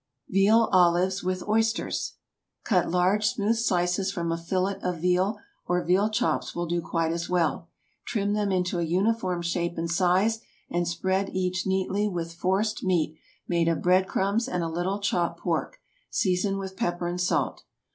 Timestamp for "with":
1.23-1.43, 12.07-12.33, 16.57-16.75